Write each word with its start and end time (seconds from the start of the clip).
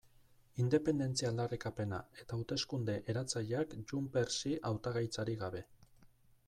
Independentzia 0.61 1.29
aldarrikapena 1.33 1.99
eta 2.23 2.39
hauteskunde 2.39 2.97
eratzaileak 3.15 3.77
JxSí 3.83 4.57
hautagaitzarik 4.71 5.45
gabe. 5.45 5.65